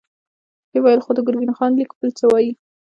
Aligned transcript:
ويې 0.71 0.79
ويل: 0.83 0.99
خو 1.05 1.11
د 1.15 1.19
ګرګين 1.27 1.51
خان 1.57 1.71
ليک 1.77 1.91
بل 1.99 2.09
څه 2.19 2.25
وايي. 2.31 2.51